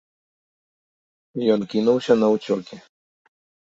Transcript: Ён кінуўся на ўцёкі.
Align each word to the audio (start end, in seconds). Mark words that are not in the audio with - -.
Ён 1.55 1.61
кінуўся 1.75 2.13
на 2.25 2.33
ўцёкі. 2.37 2.75